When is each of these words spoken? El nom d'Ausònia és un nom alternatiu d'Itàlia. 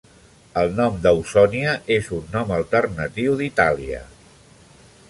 El 0.61 0.71
nom 0.79 0.95
d'Ausònia 1.03 1.75
és 1.97 2.09
un 2.21 2.25
nom 2.39 2.55
alternatiu 2.59 3.39
d'Itàlia. 3.45 4.03